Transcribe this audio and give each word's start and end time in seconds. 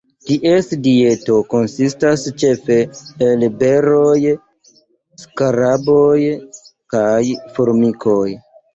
Ties 0.27 0.69
dieto 0.85 1.35
konsistas 1.55 2.23
ĉefe 2.45 2.79
el 3.27 3.47
beroj, 3.61 4.17
skaraboj 5.27 6.19
kaj 6.97 7.17
formikoj. 7.57 8.29